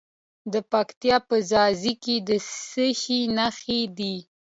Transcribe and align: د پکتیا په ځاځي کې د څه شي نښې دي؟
د 0.53 0.55
پکتیا 0.71 1.17
په 1.27 1.35
ځاځي 1.49 1.93
کې 2.03 2.15
د 2.27 2.29
څه 2.71 2.85
شي 3.01 3.19
نښې 3.35 3.81
دي؟ 3.97 4.15